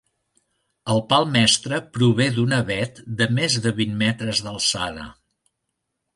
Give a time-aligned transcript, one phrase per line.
[0.93, 5.07] El pal mestre prové d’un avet de més de vint metres d’alçada.